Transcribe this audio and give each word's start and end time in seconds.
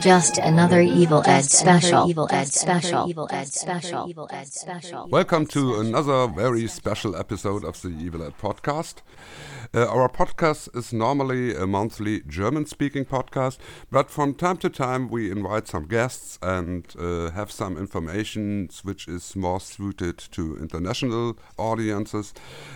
Just 0.00 0.38
another 0.38 0.80
Evil 0.80 1.22
Ed 1.26 1.42
special. 1.42 2.08
Evil 2.08 2.26
Ed 2.32 2.48
special. 2.48 3.08
Evil 3.08 3.28
Ed 3.30 3.48
special. 3.48 4.08
Evil 4.08 4.28
Ed 4.32 4.46
special. 4.46 5.06
Welcome 5.08 5.46
to 5.48 5.78
another 5.78 6.26
very 6.26 6.66
special 6.68 7.14
episode 7.14 7.64
of 7.64 7.80
the 7.82 7.90
Evil 7.90 8.22
Ed 8.22 8.32
podcast. 8.40 9.02
Uh, 9.72 9.86
our 9.86 10.08
podcast 10.08 10.68
is 10.76 10.92
normally 10.92 11.54
a 11.54 11.64
monthly 11.64 12.22
German 12.22 12.66
speaking 12.66 13.04
podcast, 13.04 13.56
but 13.88 14.10
from 14.10 14.34
time 14.34 14.56
to 14.56 14.68
time 14.68 15.08
we 15.08 15.30
invite 15.30 15.68
some 15.68 15.86
guests 15.86 16.40
and 16.42 16.92
uh, 16.98 17.30
have 17.30 17.52
some 17.52 17.78
information 17.78 18.68
which 18.82 19.06
is 19.06 19.36
more 19.36 19.60
suited 19.60 20.18
to 20.18 20.56
international 20.56 21.38
audiences, 21.56 22.34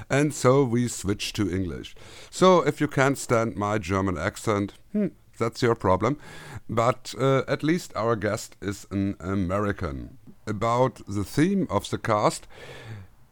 and 0.09 0.33
so 0.33 0.63
we 0.63 0.87
switch 0.87 1.33
to 1.33 1.53
English. 1.53 1.97
So 2.31 2.61
if 2.65 2.81
you 2.81 2.87
can't 2.87 3.19
stand 3.19 3.57
my 3.57 3.79
German 3.79 4.17
accent, 4.17 4.75
hmm, 4.93 5.09
that's 5.37 5.63
your 5.63 5.75
problem. 5.75 6.17
But 6.71 7.13
uh, 7.19 7.43
at 7.49 7.65
least 7.65 7.93
our 7.97 8.15
guest 8.15 8.55
is 8.63 8.87
an 8.93 9.17
American. 9.19 10.19
About 10.47 11.01
the 11.09 11.25
theme 11.25 11.67
of 11.71 11.91
the 11.91 11.99
cast, 11.99 12.47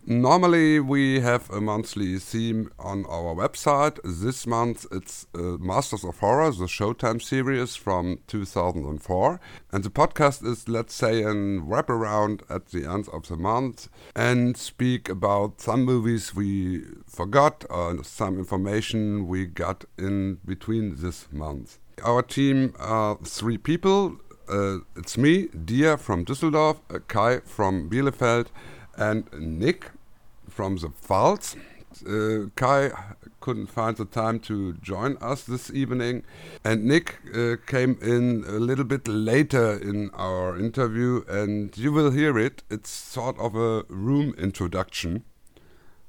normally 0.07 0.81
we 0.81 1.21
have 1.21 1.51
a 1.51 1.61
monthly 1.61 2.19
theme 2.19 2.71
on 2.79 3.05
our 3.07 3.35
website. 3.35 3.99
This 4.05 4.47
month 4.47 4.87
it's 4.91 5.27
uh, 5.35 5.59
Masters 5.59 6.05
of 6.05 6.19
Horror, 6.19 6.51
the 6.51 6.67
Showtime 6.67 7.23
series 7.23 7.77
from 7.77 8.19
2004. 8.27 9.41
And 9.73 9.85
the 9.85 9.91
podcast 9.91 10.45
is, 10.45 10.69
let's 10.69 10.95
say, 10.95 11.23
a 11.23 11.33
wraparound 11.33 12.43
at 12.51 12.67
the 12.67 12.85
end 12.85 13.09
of 13.13 13.29
the 13.29 13.37
month 13.37 13.89
and 14.15 14.57
speak 14.57 15.09
about 15.09 15.61
some 15.61 15.85
movies 15.85 16.35
we 16.35 16.85
forgot 17.07 17.65
or 17.71 18.03
some 18.05 18.39
information 18.39 19.27
we 19.27 19.47
got 19.47 19.85
in 19.99 20.39
between 20.45 20.97
this 20.97 21.29
month. 21.33 21.79
Our 22.05 22.23
team 22.23 22.75
are 22.79 23.19
three 23.25 23.59
people. 23.59 24.17
Uh, 24.49 24.79
it's 24.97 25.17
me, 25.17 25.49
Dia 25.49 25.97
from 25.97 26.25
Düsseldorf, 26.25 26.81
uh, 26.93 26.99
Kai 27.07 27.41
from 27.41 27.89
Bielefeld, 27.89 28.49
and 28.97 29.25
Nick 29.33 29.91
from 30.49 30.77
the 30.77 30.89
Pfalz. 30.89 31.57
Uh, 32.07 32.49
Kai 32.57 32.91
couldn't 33.41 33.67
find 33.67 33.97
the 33.97 34.05
time 34.05 34.39
to 34.41 34.73
join 34.75 35.17
us 35.19 35.43
this 35.43 35.71
evening, 35.71 36.25
and 36.65 36.85
Nick 36.85 37.19
uh, 37.35 37.57
came 37.67 37.99
in 38.01 38.45
a 38.47 38.59
little 38.59 38.85
bit 38.85 39.07
later 39.07 39.77
in 39.77 40.11
our 40.15 40.59
interview, 40.59 41.23
and 41.29 41.77
you 41.77 41.93
will 41.93 42.11
hear 42.11 42.39
it. 42.39 42.63
It's 42.71 42.91
sort 42.91 43.39
of 43.39 43.55
a 43.55 43.85
room 43.89 44.35
introduction. 44.39 45.25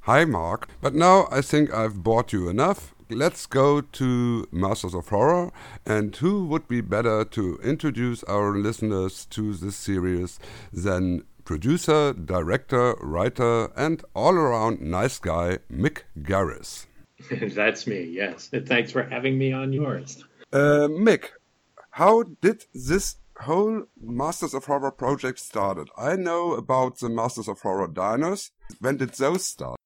Hi, 0.02 0.26
Mark. 0.26 0.68
But 0.82 0.96
now 0.96 1.28
I 1.32 1.42
think 1.42 1.74
I've 1.74 2.04
bored 2.04 2.32
you 2.34 2.50
enough 2.50 2.94
let's 3.14 3.46
go 3.46 3.82
to 3.82 4.48
Masters 4.52 4.94
of 4.94 5.10
Horror. 5.10 5.52
And 5.86 6.16
who 6.16 6.46
would 6.46 6.68
be 6.68 6.82
better 6.82 7.24
to 7.26 7.60
introduce 7.64 8.24
our 8.24 8.56
listeners 8.58 9.26
to 9.28 9.54
this 9.54 9.76
series 9.76 10.40
than 10.72 11.24
producer, 11.44 12.14
director, 12.14 12.96
writer, 13.02 13.72
and 13.76 14.04
all 14.16 14.34
around 14.34 14.82
nice 14.82 15.20
guy, 15.20 15.60
Mick 15.72 16.04
Garris? 16.20 16.86
That's 17.56 17.88
me, 17.88 18.04
yes. 18.04 18.50
Thanks 18.66 18.92
for 18.92 19.04
having 19.04 19.38
me 19.38 19.52
on 19.52 19.74
yours. 19.74 20.24
Uh, 20.52 20.88
Mick, 20.90 21.30
how 21.92 22.24
did 22.24 22.66
this 22.74 23.18
whole 23.40 23.84
Masters 24.02 24.54
of 24.54 24.66
Horror 24.66 24.92
project 24.92 25.40
started? 25.40 25.90
I 25.98 26.16
know 26.16 26.54
about 26.54 27.00
the 27.00 27.10
Masters 27.10 27.48
of 27.48 27.62
Horror 27.62 27.88
diners. 27.88 28.52
When 28.80 28.98
did 28.98 29.10
those 29.12 29.46
start? 29.46 29.78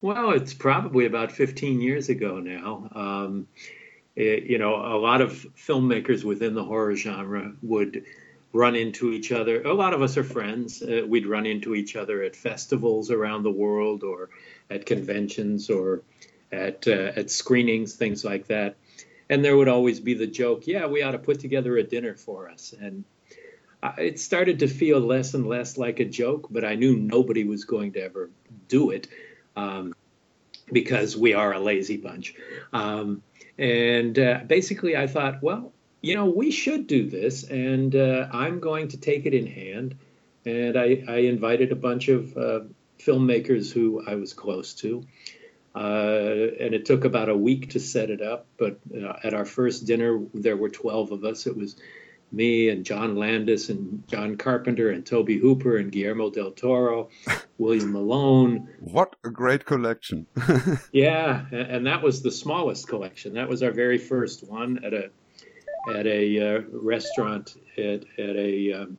Well, 0.00 0.30
it's 0.30 0.52
probably 0.52 1.06
about 1.06 1.32
15 1.32 1.80
years 1.80 2.08
ago 2.08 2.38
now. 2.38 2.88
Um, 2.94 3.48
it, 4.16 4.44
you 4.44 4.58
know, 4.58 4.74
a 4.76 4.98
lot 4.98 5.20
of 5.20 5.46
filmmakers 5.56 6.24
within 6.24 6.54
the 6.54 6.64
horror 6.64 6.94
genre 6.94 7.52
would 7.62 8.04
run 8.54 8.76
into 8.76 9.12
each 9.12 9.32
other. 9.32 9.62
A 9.62 9.74
lot 9.74 9.92
of 9.92 10.00
us 10.00 10.16
are 10.16 10.24
friends. 10.24 10.80
Uh, 10.80 11.02
we'd 11.06 11.26
run 11.26 11.44
into 11.44 11.74
each 11.74 11.96
other 11.96 12.22
at 12.22 12.36
festivals 12.36 13.10
around 13.10 13.42
the 13.42 13.50
world, 13.50 14.02
or 14.02 14.30
at 14.70 14.86
conventions, 14.86 15.68
or 15.68 16.02
at 16.50 16.88
uh, 16.88 17.12
at 17.16 17.30
screenings, 17.30 17.94
things 17.94 18.24
like 18.24 18.46
that. 18.46 18.76
And 19.28 19.44
there 19.44 19.56
would 19.56 19.68
always 19.68 20.00
be 20.00 20.14
the 20.14 20.26
joke, 20.26 20.66
"Yeah, 20.66 20.86
we 20.86 21.02
ought 21.02 21.12
to 21.12 21.18
put 21.18 21.40
together 21.40 21.76
a 21.76 21.82
dinner 21.82 22.14
for 22.14 22.48
us." 22.48 22.72
And 22.80 23.04
it 23.98 24.18
started 24.18 24.60
to 24.60 24.68
feel 24.68 25.00
less 25.00 25.34
and 25.34 25.46
less 25.46 25.76
like 25.76 26.00
a 26.00 26.04
joke, 26.04 26.46
but 26.50 26.64
I 26.64 26.74
knew 26.74 26.96
nobody 26.96 27.44
was 27.44 27.64
going 27.64 27.92
to 27.92 28.02
ever 28.02 28.30
do 28.68 28.90
it 28.90 29.08
um, 29.56 29.94
because 30.72 31.16
we 31.16 31.34
are 31.34 31.52
a 31.52 31.60
lazy 31.60 31.96
bunch. 31.96 32.34
Um, 32.72 33.22
and 33.58 34.18
uh, 34.18 34.40
basically, 34.46 34.96
I 34.96 35.06
thought, 35.06 35.42
well, 35.42 35.72
you 36.04 36.14
know, 36.14 36.26
we 36.26 36.50
should 36.50 36.86
do 36.86 37.08
this, 37.08 37.44
and 37.44 37.96
uh, 37.96 38.28
I'm 38.30 38.60
going 38.60 38.88
to 38.88 38.98
take 38.98 39.24
it 39.24 39.32
in 39.32 39.46
hand. 39.46 39.96
And 40.44 40.76
I, 40.76 41.02
I 41.08 41.16
invited 41.20 41.72
a 41.72 41.76
bunch 41.76 42.08
of 42.08 42.36
uh, 42.36 42.60
filmmakers 42.98 43.72
who 43.72 44.04
I 44.06 44.14
was 44.14 44.34
close 44.34 44.74
to. 44.74 45.02
Uh, 45.74 46.52
and 46.60 46.74
it 46.74 46.84
took 46.84 47.06
about 47.06 47.30
a 47.30 47.36
week 47.36 47.70
to 47.70 47.80
set 47.80 48.10
it 48.10 48.20
up. 48.20 48.46
But 48.58 48.78
uh, 48.94 49.14
at 49.24 49.32
our 49.32 49.46
first 49.46 49.86
dinner, 49.86 50.20
there 50.34 50.58
were 50.58 50.68
12 50.68 51.12
of 51.12 51.24
us. 51.24 51.46
It 51.46 51.56
was 51.56 51.76
me 52.30 52.68
and 52.68 52.84
John 52.84 53.16
Landis 53.16 53.70
and 53.70 54.06
John 54.06 54.36
Carpenter 54.36 54.90
and 54.90 55.06
Tobe 55.06 55.40
Hooper 55.40 55.78
and 55.78 55.90
Guillermo 55.90 56.28
del 56.28 56.50
Toro, 56.50 57.08
William 57.58 57.92
Malone. 57.92 58.68
What 58.80 59.16
a 59.24 59.30
great 59.30 59.64
collection! 59.64 60.26
yeah, 60.92 61.46
and 61.50 61.86
that 61.86 62.02
was 62.02 62.20
the 62.20 62.30
smallest 62.30 62.88
collection. 62.88 63.34
That 63.34 63.48
was 63.48 63.62
our 63.62 63.70
very 63.70 63.98
first 63.98 64.46
one 64.46 64.84
at 64.84 64.92
a 64.92 65.10
at 65.88 66.06
a 66.06 66.56
uh, 66.56 66.62
restaurant 66.72 67.56
at 67.76 68.04
at 68.18 68.36
a. 68.36 68.72
Um, 68.72 68.98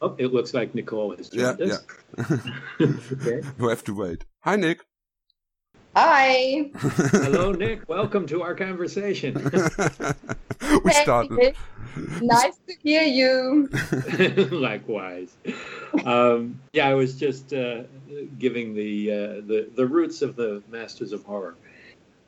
oh, 0.00 0.14
it 0.18 0.32
looks 0.32 0.54
like 0.54 0.74
Nicole 0.74 1.16
has 1.16 1.28
joined 1.28 1.58
yeah, 1.58 1.66
us. 1.66 1.84
Yeah. 2.18 2.36
okay. 3.12 3.48
We 3.58 3.68
have 3.68 3.84
to 3.84 3.94
wait. 3.94 4.24
Hi, 4.40 4.56
Nick. 4.56 4.80
Hi. 5.94 6.70
Hello, 6.74 7.52
Nick. 7.52 7.86
Welcome 7.86 8.26
to 8.28 8.42
our 8.42 8.54
conversation. 8.54 9.34
we 10.84 10.92
started. 10.92 11.54
nice 12.22 12.58
to 12.66 12.74
hear 12.82 13.02
you. 13.02 13.68
Likewise. 14.50 15.36
Um, 16.06 16.60
yeah, 16.72 16.88
I 16.88 16.94
was 16.94 17.16
just 17.16 17.52
uh, 17.52 17.82
giving 18.38 18.74
the, 18.74 19.12
uh, 19.12 19.16
the 19.46 19.68
the 19.74 19.86
roots 19.86 20.22
of 20.22 20.34
the 20.34 20.62
Masters 20.70 21.12
of 21.12 21.24
Horror. 21.24 21.56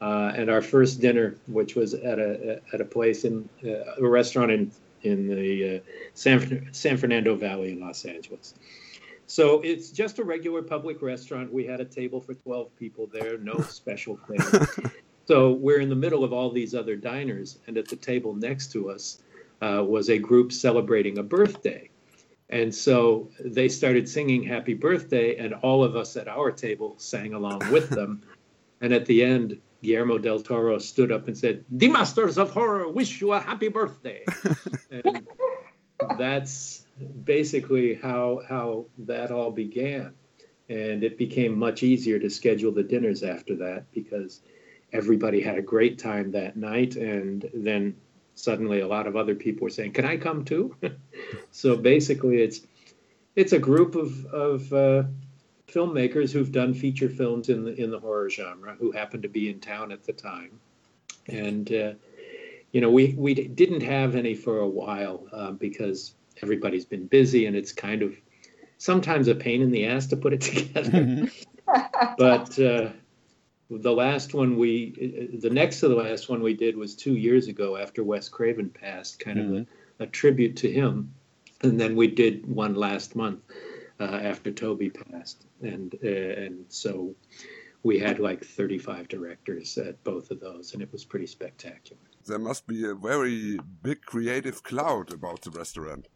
Uh, 0.05 0.35
and 0.37 0.51
our 0.51 0.61
first 0.61 1.01
dinner, 1.01 1.35
which 1.47 1.77
was 1.77 1.95
at 1.95 2.19
a 2.19 2.61
at 2.75 2.81
a 2.83 2.85
place 2.85 3.25
in 3.25 3.49
uh, 3.65 3.95
a 3.97 4.07
restaurant 4.07 4.51
in 4.51 4.71
in 5.01 5.27
the 5.27 5.77
uh, 5.77 5.81
San 6.13 6.69
San 6.73 6.99
Fernando 6.99 7.35
Valley 7.35 7.73
in 7.73 7.81
Los 7.81 8.05
Angeles. 8.05 8.53
So 9.27 9.63
it's 9.63 9.89
just 9.89 10.19
a 10.19 10.25
regular 10.25 10.61
public 10.61 11.01
restaurant. 11.01 11.51
We 11.51 11.65
had 11.65 11.81
a 11.81 11.87
table 11.87 12.21
for 12.21 12.35
12 12.35 12.77
people 12.77 13.09
there, 13.15 13.39
no 13.39 13.59
special 13.69 14.19
thing. 14.29 14.91
so 15.27 15.53
we're 15.53 15.81
in 15.81 15.89
the 15.89 15.97
middle 15.97 16.23
of 16.23 16.35
all 16.35 16.51
these 16.51 16.75
other 16.75 16.97
diners, 16.97 17.59
and 17.67 17.79
at 17.79 17.89
the 17.89 17.97
table 17.97 18.35
next 18.35 18.73
to 18.73 18.91
us 18.91 19.23
uh, 19.63 19.83
was 19.83 20.11
a 20.11 20.19
group 20.19 20.53
celebrating 20.53 21.17
a 21.17 21.23
birthday. 21.23 21.89
And 22.51 22.75
so 22.75 23.31
they 23.43 23.71
started 23.71 24.07
singing 24.07 24.43
Happy 24.43 24.75
Birthday, 24.75 25.39
and 25.39 25.55
all 25.55 25.83
of 25.83 25.97
us 25.97 26.19
at 26.19 26.29
our 26.29 26.53
table 26.53 26.95
sang 26.99 27.33
along 27.33 27.61
with 27.73 27.89
them. 27.89 28.21
and 28.83 28.93
at 28.93 29.07
the 29.07 29.25
end, 29.25 29.59
Guillermo 29.85 30.19
del 30.19 30.41
Toro 30.41 30.79
stood 30.79 31.13
up 31.13 31.29
and 31.29 31.37
said, 31.37 31.65
The 31.71 31.89
Masters 31.89 32.39
of 32.39 32.51
Horror 32.51 32.89
wish 32.89 33.21
you 33.21 33.33
a 33.33 33.41
happy 33.41 33.69
birthday. 33.69 34.25
and 34.91 35.27
that's 36.19 36.85
basically 37.25 37.95
how 37.95 38.41
how 38.49 38.87
that 38.99 39.31
all 39.31 39.51
began. 39.51 40.15
And 40.69 41.05
it 41.05 41.19
became 41.19 41.59
much 41.59 41.83
easier 41.83 42.19
to 42.19 42.31
schedule 42.31 42.73
the 42.73 42.83
dinners 42.83 43.23
after 43.23 43.55
that 43.57 43.93
because 43.93 44.41
everybody 44.93 45.43
had 45.43 45.59
a 45.59 45.63
great 45.63 45.99
time 45.99 46.33
that 46.33 46.57
night. 46.57 46.97
And 46.97 47.49
then 47.53 47.97
suddenly 48.35 48.81
a 48.81 48.89
lot 48.89 49.07
of 49.07 49.17
other 49.17 49.35
people 49.35 49.65
were 49.65 49.71
saying 49.71 49.93
can 49.93 50.05
i 50.05 50.17
come 50.17 50.45
too? 50.45 50.75
So 51.51 51.77
basically 51.77 52.43
it's 52.43 52.61
it's 53.37 53.53
a 53.53 53.59
group 53.59 53.95
of 53.95 54.25
of 54.27 54.73
uh, 54.73 55.05
filmmakers 55.69 56.33
who've 56.33 56.53
done 56.53 56.75
feature 56.75 57.09
films 57.09 57.49
in 57.49 57.65
the 57.65 57.75
in 57.75 57.91
the 57.91 57.99
horror 57.99 58.29
genre 58.29 58.77
who 58.79 58.93
happened 58.93 59.23
to 59.23 59.29
be 59.29 59.49
in 59.49 59.61
town 59.61 59.91
at 59.91 60.05
the 60.05 60.13
time 60.13 60.61
and 61.29 61.73
uh, 61.73 61.93
you 62.73 62.81
know 62.81 62.91
we 62.91 63.15
we 63.17 63.35
didn't 63.35 63.83
have 63.83 64.15
any 64.15 64.35
for 64.35 64.59
a 64.59 64.69
while 64.69 65.27
uh, 65.33 65.51
because 65.53 66.15
everybody's 66.43 66.85
been 66.85 67.07
busy 67.07 67.47
and 67.47 67.57
it's 67.57 67.73
kind 67.73 68.03
of 68.03 68.15
sometimes 68.79 69.29
a 69.29 69.35
pain 69.35 69.63
in 69.63 69.71
the 69.71 69.87
ass 69.87 70.07
to 70.07 70.17
put 70.17 70.33
it 70.33 70.41
together. 70.53 70.91
Mm-hmm. 70.91 72.15
but 72.19 72.59
uh, 72.59 72.91
the 73.71 73.93
last 73.93 74.35
one 74.35 74.59
we, 74.59 75.31
the 75.41 75.51
next 75.51 75.81
to 75.81 75.89
the 75.89 75.95
last 75.95 76.29
one 76.29 76.43
we 76.43 76.55
did 76.55 76.77
was 76.77 76.95
two 76.95 77.17
years 77.17 77.49
ago 77.49 77.77
after 77.77 78.05
Wes 78.05 78.29
Craven 78.29 78.69
passed, 78.69 79.19
kind 79.19 79.39
mm-hmm. 79.39 79.57
of 79.57 79.67
a, 80.01 80.05
a 80.05 80.07
tribute 80.07 80.57
to 80.59 80.71
him. 80.71 81.15
And 81.63 81.81
then 81.81 81.97
we 81.97 82.09
did 82.09 82.47
one 82.47 82.75
last 82.75 83.17
month 83.17 83.41
after 84.05 84.51
Tobe 84.51 84.93
passed, 84.93 85.47
and 85.63 85.95
uh, 86.05 86.09
and 86.09 86.65
so 86.69 87.15
we 87.83 87.99
had 87.99 88.19
like 88.19 88.45
35 88.45 89.09
directors 89.09 89.77
at 89.79 90.03
both 90.05 90.31
of 90.31 90.41
those, 90.41 90.73
and 90.73 90.83
it 90.83 90.91
was 90.91 91.05
pretty 91.05 91.27
spectacular. 91.27 92.01
There 92.27 92.39
must 92.39 92.67
be 92.67 92.89
a 92.89 92.95
very 92.95 93.59
big 93.83 94.01
creative 94.03 94.63
cloud 94.63 95.13
about 95.13 95.43
the 95.43 95.51
restaurant. 95.51 96.09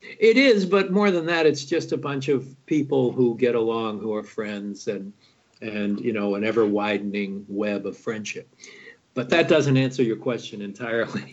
It 0.00 0.36
is, 0.36 0.66
but 0.66 0.92
more 0.92 1.10
than 1.10 1.26
that, 1.26 1.46
it's 1.46 1.64
just 1.64 1.92
a 1.92 1.96
bunch 1.96 2.28
of 2.28 2.54
people 2.66 3.12
who 3.12 3.36
get 3.36 3.54
along, 3.54 4.00
who 4.00 4.14
are 4.14 4.22
friends, 4.22 4.88
and 4.88 5.12
and 5.60 6.00
you 6.00 6.12
know 6.12 6.34
an 6.34 6.44
ever 6.44 6.66
widening 6.66 7.44
web 7.48 7.86
of 7.86 7.96
friendship. 7.96 8.48
But 9.18 9.30
that 9.30 9.48
doesn't 9.48 9.76
answer 9.76 10.04
your 10.04 10.14
question 10.14 10.62
entirely 10.62 11.24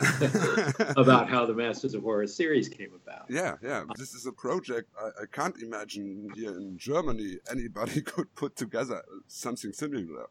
about 0.96 1.28
how 1.28 1.46
the 1.46 1.54
Masters 1.54 1.94
of 1.94 2.02
Horror 2.02 2.26
series 2.26 2.68
came 2.68 2.90
about. 2.92 3.26
Yeah, 3.28 3.54
yeah. 3.62 3.84
This 3.96 4.12
is 4.12 4.26
a 4.26 4.32
project 4.32 4.90
I, 5.00 5.22
I 5.22 5.26
can't 5.30 5.56
imagine 5.62 6.28
here 6.34 6.50
in 6.58 6.76
Germany 6.76 7.36
anybody 7.48 8.00
could 8.02 8.34
put 8.34 8.56
together 8.56 9.04
something 9.28 9.72
similar. 9.72 10.26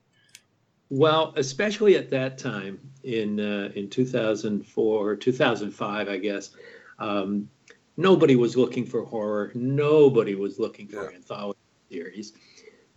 Well, 0.90 1.32
especially 1.38 1.96
at 1.96 2.10
that 2.10 2.38
time 2.38 2.92
in 3.06 3.40
uh, 3.40 3.70
in 3.74 3.90
2004, 3.90 5.16
2005, 5.16 6.10
I 6.10 6.18
guess, 6.18 6.52
um, 7.00 7.50
nobody 7.96 8.36
was 8.36 8.58
looking 8.58 8.86
for 8.86 9.06
horror. 9.06 9.54
Nobody 9.56 10.36
was 10.36 10.60
looking 10.60 10.90
for 10.90 11.10
Yeah. 11.10 11.16
anthology 11.16 11.58
series. 11.90 12.34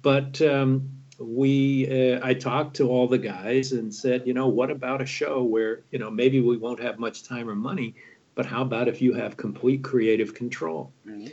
But 0.02 0.42
um, 0.42 0.90
we, 1.18 2.12
uh, 2.14 2.20
I 2.22 2.34
talked 2.34 2.76
to 2.76 2.88
all 2.88 3.08
the 3.08 3.18
guys 3.18 3.72
and 3.72 3.92
said, 3.92 4.26
you 4.26 4.34
know, 4.34 4.48
what 4.48 4.70
about 4.70 5.02
a 5.02 5.06
show 5.06 5.42
where 5.42 5.82
you 5.90 5.98
know 5.98 6.10
maybe 6.10 6.40
we 6.40 6.56
won't 6.56 6.80
have 6.80 6.98
much 6.98 7.24
time 7.24 7.48
or 7.48 7.56
money, 7.56 7.94
but 8.34 8.46
how 8.46 8.62
about 8.62 8.88
if 8.88 9.02
you 9.02 9.12
have 9.14 9.36
complete 9.36 9.82
creative 9.82 10.34
control? 10.34 10.92
Mhm. 11.06 11.32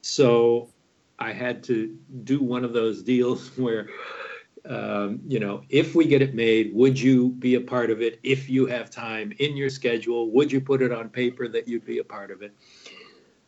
So 0.00 0.70
I 1.18 1.32
had 1.32 1.62
to 1.64 1.96
do 2.24 2.40
one 2.42 2.64
of 2.64 2.72
those 2.72 3.02
deals 3.02 3.48
where, 3.58 3.88
um, 4.64 5.20
you 5.26 5.40
know, 5.40 5.62
if 5.68 5.94
we 5.94 6.06
get 6.06 6.22
it 6.22 6.34
made, 6.34 6.72
would 6.74 6.98
you 6.98 7.30
be 7.30 7.56
a 7.56 7.60
part 7.60 7.90
of 7.90 8.00
it? 8.00 8.18
If 8.22 8.48
you 8.48 8.66
have 8.66 8.90
time 8.90 9.32
in 9.38 9.56
your 9.56 9.70
schedule, 9.70 10.30
would 10.30 10.50
you 10.50 10.60
put 10.60 10.80
it 10.80 10.92
on 10.92 11.10
paper 11.10 11.48
that 11.48 11.68
you'd 11.68 11.84
be 11.84 11.98
a 11.98 12.04
part 12.04 12.30
of 12.30 12.42
it? 12.42 12.54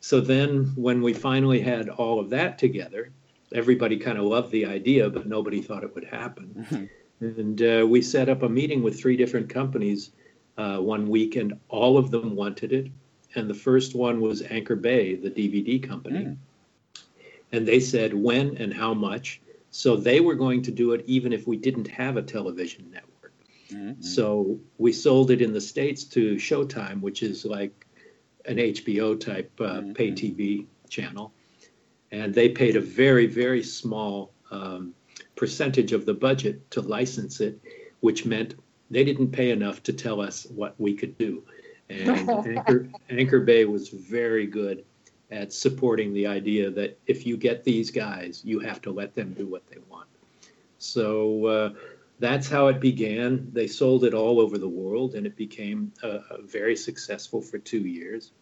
So 0.01 0.21
then 0.21 0.73
when 0.77 1.03
we 1.03 1.13
finally 1.13 1.61
had 1.61 1.89
all 1.89 2.19
of 2.21 2.31
that 2.31 2.59
together, 2.59 3.13
everybody 3.53 3.97
kind 3.97 4.19
of 4.19 4.25
loved 4.25 4.51
the 4.53 4.67
idea, 4.67 5.09
but 5.11 5.27
nobody 5.27 5.61
thought 5.61 5.85
it 5.85 5.95
would 5.95 6.05
happen. 6.05 6.89
And 7.21 7.61
uh, 7.63 7.87
we 7.87 8.01
set 8.01 8.29
up 8.29 8.43
a 8.43 8.49
meeting 8.49 8.83
with 8.83 8.99
three 8.99 9.17
different 9.17 9.49
companies 9.51 10.13
uh, 10.57 10.79
one 10.79 11.09
week, 11.09 11.37
and 11.37 11.59
all 11.69 11.99
of 11.99 12.11
them 12.11 12.35
wanted 12.35 12.73
it. 12.73 12.89
And 13.35 13.49
the 13.49 13.55
first 13.55 13.95
one 13.95 14.21
was 14.21 14.43
Anchor 14.43 14.77
Bay, 14.77 15.15
the 15.17 15.31
DVD 15.31 15.83
company. 15.87 16.21
Mm. 16.21 16.37
And 17.53 17.67
they 17.67 17.81
said 17.81 18.15
when 18.15 18.57
and 18.57 18.73
how 18.73 18.95
much. 18.95 19.41
So 19.71 19.97
they 19.97 20.21
were 20.21 20.35
going 20.35 20.63
to 20.63 20.71
do 20.71 20.93
it 20.93 21.05
even 21.07 21.33
if 21.33 21.47
we 21.47 21.57
didn't 21.57 21.89
have 21.89 22.17
a 22.17 22.23
television 22.23 22.91
network. 22.91 23.33
Mhm. 23.71 24.03
So 24.03 24.59
we 24.79 24.93
sold 24.93 25.31
it 25.31 25.41
in 25.41 25.53
the 25.53 25.61
States 25.61 26.05
to 26.05 26.37
Showtime, 26.37 27.01
which 27.01 27.23
is 27.23 27.45
like 27.45 27.87
an 28.47 28.59
HBO 28.59 29.15
type 29.15 29.51
uh, 29.61 29.81
Mhm. 29.81 29.95
pay 29.95 30.11
TV 30.11 30.67
channel. 30.89 31.33
And 32.13 32.35
they 32.35 32.49
paid 32.49 32.77
a 32.77 32.81
very, 32.81 33.27
very 33.27 33.63
small 33.63 34.33
um, 34.51 34.95
percentage 35.37 35.93
of 35.93 36.07
the 36.07 36.15
budget 36.15 36.71
to 36.73 36.81
license 36.81 37.41
it, 37.41 37.61
which 38.01 38.27
meant 38.27 38.55
they 38.91 39.05
didn't 39.05 39.31
pay 39.31 39.51
enough 39.51 39.83
to 39.85 39.93
tell 39.93 40.21
us 40.21 40.47
what 40.55 40.75
we 40.79 40.95
could 40.95 41.17
do. 41.19 41.43
And 41.89 42.29
Anchor, 42.47 42.89
Anchor 43.09 43.41
Bay 43.41 43.65
was 43.65 43.89
very 43.89 44.47
good 44.47 44.85
at 45.31 45.53
supporting 45.53 46.13
the 46.13 46.27
idea 46.27 46.71
that 46.71 46.99
if 47.07 47.27
you 47.27 47.37
get 47.37 47.63
these 47.65 47.91
guys, 47.91 48.43
you 48.45 48.59
have 48.61 48.81
to 48.83 48.91
let 48.91 49.15
them 49.15 49.33
do 49.35 49.47
what 49.47 49.67
they 49.69 49.79
want. 49.89 50.09
So 50.79 51.47
uh, 51.47 51.71
that's 52.19 52.49
how 52.49 52.67
it 52.69 52.81
began. 52.81 53.49
They 53.53 53.67
sold 53.67 54.05
it 54.05 54.15
all 54.15 54.41
over 54.41 54.59
the 54.59 54.69
world, 54.69 55.15
and 55.15 55.27
it 55.27 55.37
became 55.37 55.93
uh, 56.03 56.19
very 56.43 56.77
successful 56.77 57.41
for 57.41 57.59
two 57.59 57.81
years. 57.81 58.33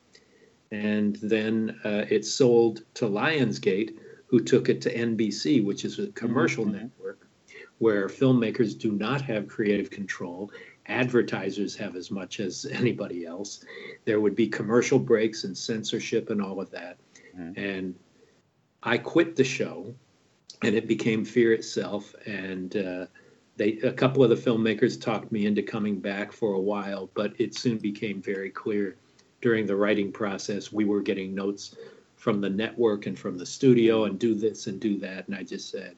And 0.70 1.17
then 1.17 1.81
uh, 1.85 2.05
it 2.11 2.25
sold 2.25 2.82
to 2.94 3.06
Lionsgate, 3.06 3.97
who 4.26 4.41
took 4.41 4.69
it 4.69 4.81
to 4.82 4.94
NBC, 4.94 5.65
which 5.65 5.85
is 5.85 5.99
a 5.99 6.09
commercial 6.09 6.67
Mhm. 6.67 6.73
network 6.73 7.26
where 7.79 8.09
filmmakers 8.09 8.79
do 8.79 8.93
not 8.93 9.20
have 9.23 9.49
creative 9.49 9.88
control. 9.88 10.50
Advertisers 10.87 11.76
have 11.76 11.97
as 11.97 12.11
much 12.11 12.41
as 12.41 12.67
anybody 12.70 13.25
else. 13.25 13.65
There 14.05 14.20
would 14.20 14.35
be 14.35 14.49
commercial 14.49 14.99
breaks 14.99 15.44
and 15.44 15.56
censorship 15.56 16.31
and 16.31 16.43
all 16.43 16.61
of 16.61 16.71
that. 16.73 16.99
Mhm. 17.38 17.56
And 17.56 17.94
I 18.82 18.99
quit 18.99 19.37
the 19.37 19.44
show, 19.44 19.94
and 20.62 20.75
it 20.75 20.87
became 20.87 21.25
Fear 21.25 21.53
itself. 21.55 22.14
And 22.26 22.76
uh, 22.76 23.06
they, 23.56 23.79
a 23.79 23.93
couple 23.93 24.23
of 24.23 24.31
the 24.31 24.37
filmmakers 24.37 25.00
talked 25.00 25.32
me 25.32 25.47
into 25.47 25.62
coming 25.62 25.99
back 26.00 26.32
for 26.32 26.55
a 26.55 26.61
while, 26.61 27.11
but 27.14 27.32
it 27.38 27.55
soon 27.55 27.79
became 27.79 28.21
very 28.21 28.50
clear 28.50 28.97
during 29.40 29.67
the 29.67 29.76
writing 29.76 30.11
process 30.12 30.73
we 30.73 30.85
were 30.85 31.00
getting 31.00 31.35
notes 31.35 31.76
from 32.17 32.40
the 32.40 32.50
network 32.50 33.06
and 33.06 33.19
from 33.19 33.38
the 33.38 33.46
studio 33.46 34.05
and 34.05 34.19
do 34.19 34.35
this 34.35 34.67
and 34.67 34.81
do 34.81 34.99
that. 34.99 35.29
And 35.29 35.37
I 35.37 35.44
just 35.44 35.70
said, 35.70 35.94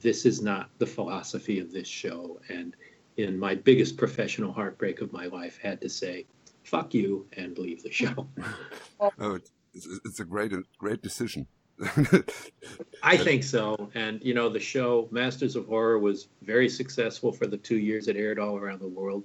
this 0.00 0.24
is 0.24 0.40
not 0.40 0.70
the 0.78 0.86
philosophy 0.86 1.58
of 1.58 1.72
this 1.72 1.88
show. 1.88 2.40
And 2.48 2.76
in 3.16 3.36
my 3.38 3.56
biggest 3.56 3.96
professional 3.96 4.52
heartbreak 4.52 5.00
of 5.00 5.12
my 5.12 5.26
life, 5.26 5.58
had 5.60 5.80
to 5.80 5.88
say, 5.88 6.26
fuck 6.62 6.94
you 6.94 7.26
and 7.36 7.58
leave 7.58 7.82
the 7.82 7.90
show. 7.90 8.28
Oh, 9.00 9.34
it's, 9.34 9.50
it's- 9.74 10.00
it's 10.04 10.20
a 10.20 10.24
great, 10.24 10.52
great 10.78 11.02
decision. 11.02 11.48
I 13.02 13.16
think 13.16 13.42
so. 13.42 13.90
And, 13.94 14.22
you 14.22 14.34
know, 14.34 14.48
the 14.48 14.60
show 14.60 15.08
Masters 15.10 15.56
of 15.56 15.66
Horror 15.66 15.98
was 15.98 16.28
very 16.42 16.68
successful 16.68 17.32
for 17.32 17.48
the 17.48 17.56
two 17.56 17.78
years 17.78 18.06
it 18.06 18.16
aired 18.16 18.38
all 18.38 18.56
around 18.56 18.80
the 18.80 18.88
world. 18.88 19.24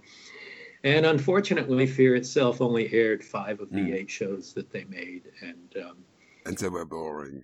And 0.87 1.05
unfortunately, 1.05 1.85
Fear 1.85 2.15
itself 2.15 2.61
only 2.61 2.91
aired 2.93 3.21
five 3.21 3.59
of 3.59 3.69
the 3.71 3.79
Mm. 3.81 3.93
eight 3.93 4.09
shows 4.09 4.53
that 4.53 4.69
they 4.71 4.85
made. 4.85 5.23
And 5.41 5.83
um, 5.83 5.97
and 6.45 6.57
they 6.57 6.69
were 6.69 6.85
boring. 6.85 7.43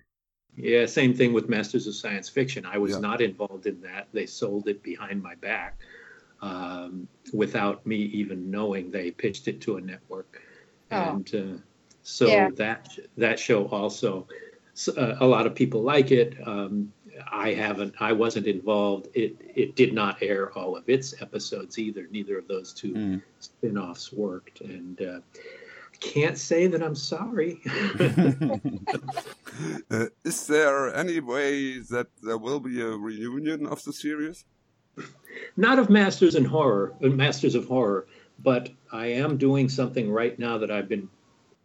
yeah, 0.56 0.86
same 0.86 1.12
thing 1.12 1.32
with 1.34 1.48
Masters 1.48 1.86
of 1.86 1.94
Science 1.94 2.28
Fiction. 2.28 2.64
I 2.64 2.78
was 2.78 2.92
Yeah. 2.92 3.00
not 3.00 3.20
involved 3.20 3.66
in 3.66 3.80
that. 3.82 4.08
They 4.12 4.24
sold 4.24 4.66
it 4.68 4.82
behind 4.82 5.22
my 5.22 5.34
back 5.34 5.78
um, 6.40 7.06
without 7.34 7.84
me 7.86 7.96
even 7.96 8.50
knowing 8.50 8.90
they 8.90 9.10
pitched 9.10 9.46
it 9.48 9.60
to 9.62 9.76
a 9.76 9.80
network. 9.80 10.40
Oh. 10.90 10.96
And 10.96 11.34
uh, 11.34 11.58
so 12.02 12.28
Yeah. 12.28 12.48
that 12.56 12.98
that 13.18 13.38
show 13.38 13.66
also, 13.66 14.26
uh, 14.96 15.16
a 15.20 15.26
lot 15.26 15.46
of 15.46 15.54
people 15.54 15.82
like 15.82 16.10
it. 16.12 16.34
Um, 16.46 16.92
I 17.30 17.52
haven't. 17.54 17.94
I 18.00 18.12
wasn't 18.12 18.46
involved. 18.46 19.08
It 19.14 19.36
it 19.54 19.76
did 19.76 19.92
not 19.92 20.22
air 20.22 20.50
all 20.58 20.76
of 20.76 20.88
its 20.88 21.14
episodes 21.22 21.78
either. 21.78 22.08
Neither 22.10 22.38
of 22.38 22.48
those 22.48 22.72
two 22.72 22.92
Mm. 22.94 23.22
spin-offs 23.38 24.12
worked, 24.12 24.60
and 24.62 25.00
uh, 25.00 25.20
can't 26.00 26.36
say 26.38 26.66
that 26.66 26.82
I'm 26.82 26.94
sorry. 26.94 27.60
uh, 29.90 30.06
is 30.24 30.46
there 30.46 30.94
any 30.94 31.20
way 31.20 31.78
that 31.78 32.08
there 32.22 32.38
will 32.38 32.60
be 32.60 32.80
a 32.80 32.88
reunion 32.90 33.66
of 33.66 33.82
the 33.84 33.92
series? 33.92 34.44
not 35.56 35.78
of 35.80 35.90
Masters 35.90 36.36
in 36.36 36.44
Horror, 36.44 36.94
uh, 37.02 37.08
Masters 37.08 37.54
of 37.56 37.66
Horror, 37.66 38.06
but 38.42 38.70
I 38.92 39.06
am 39.06 39.36
doing 39.36 39.68
something 39.68 40.10
right 40.10 40.38
now 40.38 40.58
that 40.58 40.70
I've 40.70 40.88
been 40.88 41.08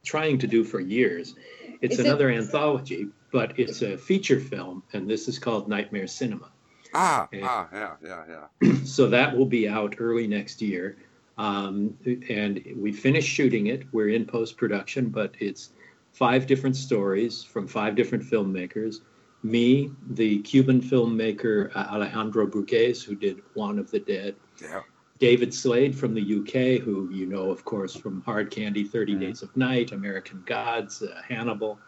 trying 0.03 0.39
to 0.39 0.47
do 0.47 0.63
for 0.63 0.79
years. 0.79 1.35
It's 1.81 1.93
Is 1.95 1.99
it- 1.99 2.05
another 2.07 2.29
anthology, 2.31 3.07
but 3.31 3.57
it's 3.59 3.81
a 3.81 3.97
feature 3.97 4.39
film, 4.39 4.83
and 4.93 5.09
this 5.09 5.27
is 5.27 5.39
called 5.39 5.67
Nightmare 5.67 6.07
Cinema. 6.07 6.51
Ah, 6.93 7.27
Yeah. 7.31 7.39
ah, 7.43 7.67
yeah, 7.71 7.95
yeah, 8.03 8.23
yeah. 8.61 8.73
So 8.83 9.07
that 9.07 9.35
will 9.37 9.45
be 9.45 9.67
out 9.67 9.95
early 9.99 10.27
next 10.27 10.61
year. 10.61 10.97
Um, 11.37 11.95
and 12.29 12.61
we 12.75 12.91
finished 12.91 13.29
shooting 13.29 13.67
it. 13.67 13.83
We're 13.93 14.09
in 14.09 14.25
post 14.25 14.57
production, 14.57 15.09
but 15.09 15.33
it's 15.39 15.71
five 16.11 16.47
different 16.47 16.75
stories 16.75 17.43
from 17.43 17.67
five 17.67 17.95
different 17.95 18.23
filmmakers. 18.23 19.01
Me, 19.43 19.89
the 20.09 20.39
Cuban 20.39 20.81
filmmaker 20.81 21.73
uh, 21.75 21.87
Alejandro 21.91 22.45
Brugues, 22.45 23.01
who 23.03 23.15
did 23.15 23.41
Juan 23.55 23.79
of 23.79 23.89
the 23.89 23.99
Dead, 23.99 24.35
Yeah. 24.61 24.81
David 25.19 25.53
Slade 25.53 25.95
from 25.97 26.13
the 26.13 26.21
UK, 26.21 26.81
who 26.81 27.09
you 27.11 27.25
know, 27.25 27.49
of 27.51 27.63
course, 27.63 27.95
from 27.95 28.21
Hard 28.21 28.51
Candy, 28.51 28.83
30 28.83 29.15
Mhm. 29.15 29.19
Days 29.19 29.41
of 29.41 29.55
Night, 29.55 29.91
American 29.93 30.41
Gods, 30.45 31.01
uh, 31.03 31.21
Hannibal, 31.25 31.79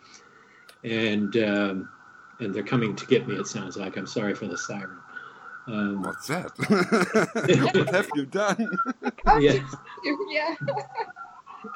and 0.84 1.36
um, 1.38 1.90
and 2.40 2.54
they're 2.54 2.64
coming 2.64 2.96
to 2.96 3.06
get 3.06 3.28
me. 3.28 3.36
It 3.36 3.48
sounds 3.48 3.78
like 3.78 3.98
I'm 3.98 4.08
sorry 4.08 4.34
for 4.36 4.48
the 4.48 4.58
siren. 4.58 4.98
Um, 5.68 6.02
What's 6.02 6.28
that? 6.28 6.52
what 7.76 7.90
have 7.94 8.10
you 8.16 8.26
done? 8.26 8.68
yeah, 9.40 9.60
yeah. 10.30 10.56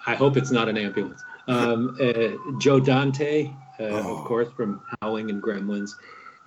I 0.08 0.16
hope 0.16 0.38
it's 0.38 0.52
not 0.52 0.68
an 0.68 0.78
ambulance. 0.78 1.24
Um, 1.48 1.96
uh, 2.02 2.58
Joe 2.60 2.80
Dante, 2.80 3.48
uh, 3.80 3.84
Oh. 3.84 4.18
of 4.18 4.26
course, 4.26 4.48
from 4.56 4.82
Howling 5.02 5.30
and 5.30 5.42
Gremlins, 5.42 5.92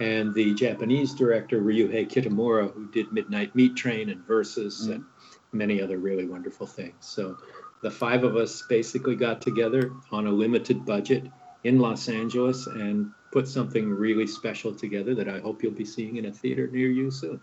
and 0.01 0.35
the 0.35 0.53
Japanese 0.55 1.15
director 1.15 1.61
Ryuhei 1.61 2.09
Kitamura, 2.11 2.73
who 2.75 2.89
did 2.91 3.13
Midnight 3.13 3.55
Meat 3.55 3.77
Train 3.77 4.11
and 4.11 4.27
Versus 4.27 4.89
Mhm. 4.89 4.95
and 4.97 5.05
many 5.53 5.81
other 5.81 5.99
really 5.99 6.27
wonderful 6.27 6.67
things. 6.67 6.95
So 7.01 7.37
the 7.83 7.91
five 7.91 8.25
of 8.25 8.37
us 8.37 8.63
basically 8.69 9.15
got 9.15 9.41
together 9.41 9.93
on 10.11 10.27
a 10.27 10.33
limited 10.33 10.85
budget 10.85 11.31
in 11.65 11.79
Los 11.79 12.09
Angeles 12.09 12.67
and 12.67 13.11
put 13.33 13.49
something 13.49 13.91
really 13.91 14.27
special 14.27 14.75
together 14.75 15.15
that 15.15 15.29
I 15.29 15.39
hope 15.41 15.63
you'll 15.63 15.73
be 15.73 15.85
seeing 15.85 16.17
in 16.17 16.27
a 16.27 16.33
theater 16.33 16.67
near 16.69 16.89
you 16.89 17.11
soon. 17.11 17.41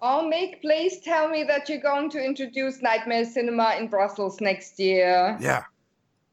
Oh, 0.00 0.30
Mick, 0.32 0.60
please 0.60 1.00
tell 1.00 1.28
me 1.28 1.44
that 1.44 1.68
you're 1.68 1.80
going 1.80 2.10
to 2.10 2.22
introduce 2.22 2.82
Nightmare 2.82 3.24
Cinema 3.24 3.76
in 3.78 3.88
Brussels 3.88 4.40
next 4.40 4.78
year. 4.78 5.36
Yeah. 5.40 5.64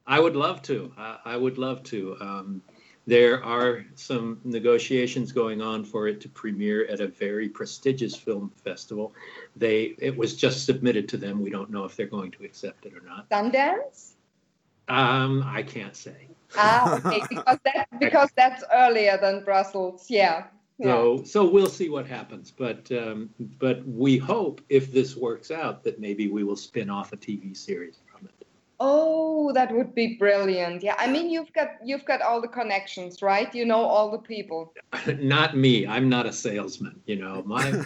I 0.05 0.19
would 0.19 0.35
love 0.35 0.61
to. 0.63 0.91
I, 0.97 1.17
I 1.25 1.37
would 1.37 1.57
love 1.57 1.83
to. 1.83 2.17
Um, 2.19 2.61
there 3.05 3.43
are 3.43 3.85
some 3.95 4.39
negotiations 4.43 5.31
going 5.31 5.61
on 5.61 5.83
for 5.83 6.07
it 6.07 6.21
to 6.21 6.29
premiere 6.29 6.85
at 6.87 7.01
a 7.01 7.07
very 7.07 7.49
prestigious 7.49 8.15
film 8.15 8.51
festival. 8.63 9.13
They 9.55 9.95
it 9.97 10.15
was 10.15 10.35
just 10.35 10.65
submitted 10.65 11.09
to 11.09 11.17
them. 11.17 11.41
We 11.41 11.49
don't 11.49 11.69
know 11.69 11.83
if 11.83 11.95
they're 11.95 12.05
going 12.05 12.31
to 12.31 12.43
accept 12.43 12.85
it 12.85 12.93
or 12.93 13.01
not. 13.01 13.29
Sundance? 13.29 14.13
Um, 14.87 15.43
I 15.45 15.63
can't 15.63 15.95
say. 15.95 16.27
Ah, 16.57 16.95
okay, 17.05 17.21
because 17.29 17.59
that 17.65 17.87
because 17.99 18.29
that's 18.35 18.63
earlier 18.73 19.17
than 19.17 19.43
Brussels. 19.43 20.05
Yeah. 20.09 20.45
yeah. 20.77 20.87
So 20.87 21.23
so 21.23 21.49
we'll 21.49 21.69
see 21.69 21.89
what 21.89 22.07
happens. 22.07 22.51
But 22.51 22.91
um, 22.91 23.29
but 23.59 23.85
we 23.87 24.17
hope 24.17 24.61
if 24.69 24.91
this 24.91 25.15
works 25.15 25.51
out 25.51 25.83
that 25.83 25.99
maybe 25.99 26.27
we 26.27 26.43
will 26.43 26.55
spin 26.55 26.89
off 26.89 27.13
a 27.13 27.17
TV 27.17 27.55
series 27.55 27.99
from 28.11 28.27
it. 28.27 28.47
Oh, 28.79 29.53
that 29.53 29.71
would 29.73 29.95
be 29.95 30.17
brilliant. 30.17 30.83
Yeah, 30.83 30.95
I 30.97 31.07
mean 31.07 31.29
you've 31.29 31.53
got 31.53 31.69
you've 31.83 32.05
got 32.05 32.21
all 32.21 32.41
the 32.41 32.47
connections, 32.47 33.21
right? 33.21 33.53
You 33.53 33.65
know 33.65 33.81
all 33.81 34.11
the 34.11 34.17
people. 34.17 34.73
not 35.19 35.55
me. 35.55 35.87
I'm 35.87 36.09
not 36.09 36.25
a 36.25 36.33
salesman. 36.33 36.99
You 37.05 37.17
know 37.17 37.43
my. 37.45 37.83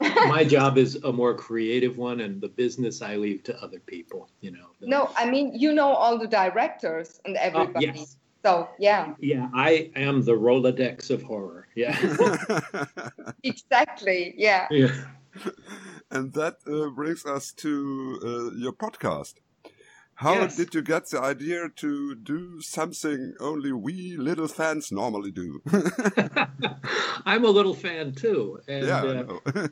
my 0.28 0.44
job 0.44 0.78
is 0.78 0.96
a 1.04 1.12
more 1.12 1.34
creative 1.34 1.98
one 1.98 2.20
and 2.20 2.40
the 2.40 2.48
business 2.48 3.02
i 3.02 3.16
leave 3.16 3.42
to 3.42 3.52
other 3.62 3.80
people 3.80 4.28
you 4.40 4.50
know 4.50 4.68
the, 4.80 4.86
No, 4.86 5.10
I 5.16 5.28
mean 5.30 5.54
you 5.54 5.72
know 5.72 5.88
all 5.88 6.16
the 6.18 6.26
directors 6.26 7.20
and 7.24 7.36
Oh, 7.36 7.40
everybody. 7.40 7.86
yes. 7.86 8.16
So 8.44 8.68
yeah, 8.78 9.12
yeah 9.18 9.48
i 9.52 9.90
am 9.96 10.22
the 10.24 10.32
rolodex 10.32 11.10
of 11.10 11.22
horror 11.22 11.68
yeah 11.74 11.94
exactly. 13.42 14.34
Yeah. 14.36 14.66
yeah 14.70 14.92
and 16.10 16.32
that 16.32 16.56
uh, 16.66 16.88
brings 16.90 17.24
us 17.26 17.52
to 17.52 17.70
uh, 18.24 18.56
your 18.56 18.72
podcast. 18.72 19.34
How 20.20 20.34
Yes. 20.34 20.56
did 20.56 20.74
you 20.74 20.82
get 20.82 21.08
the 21.10 21.20
idea 21.20 21.68
to 21.76 22.14
do 22.14 22.60
something 22.60 23.34
only 23.40 23.72
we 23.72 24.16
little 24.16 24.48
fans 24.48 24.92
normally 24.92 25.30
do? 25.32 25.62
i'm 27.26 27.44
a 27.44 27.48
little 27.48 27.74
fan 27.74 28.12
too 28.12 28.60
and 28.68 28.86
yeah, 28.86 29.04
uh, 29.04 29.24
know. 29.24 29.40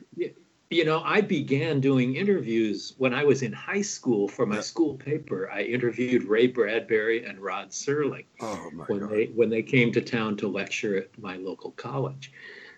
you 0.69 0.85
know 0.85 1.01
i 1.03 1.21
began 1.21 1.79
doing 1.79 2.15
interviews 2.15 2.93
when 2.97 3.13
i 3.13 3.23
was 3.23 3.41
in 3.43 3.51
high 3.53 3.81
school 3.81 4.27
for 4.27 4.45
my 4.45 4.55
Yeah. 4.55 4.61
school 4.61 4.95
paper 4.95 5.49
i 5.51 5.61
interviewed 5.61 6.23
ray 6.23 6.47
bradbury 6.47 7.25
and 7.25 7.39
rod 7.39 7.69
serling 7.69 8.25
oh 8.41 8.71
when 8.87 8.99
god. 8.99 9.09
they 9.09 9.25
when 9.35 9.49
they 9.49 9.63
came 9.63 9.91
to 9.93 10.01
town 10.01 10.37
to 10.37 10.47
lecture 10.47 10.97
at 10.97 11.17
my 11.19 11.37
local 11.37 11.71
college. 11.71 12.31